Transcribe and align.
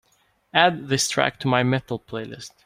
Add 0.51 0.87
this 0.87 1.07
track 1.07 1.39
to 1.41 1.47
my 1.47 1.61
Metal 1.61 1.99
playlist 1.99 2.53